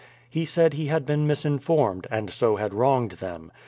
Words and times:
He 0.27 0.45
said 0.45 0.73
he 0.73 0.87
had 0.87 1.05
been 1.05 1.27
misinformed, 1.27 2.07
and 2.09 2.31
so 2.31 2.55
had 2.55 2.73
wronged 2.73 3.11
them. 3.21 3.51